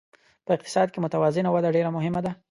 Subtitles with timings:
[0.45, 2.31] په اقتصاد کې متوازنه وده ډېره مهمه ده.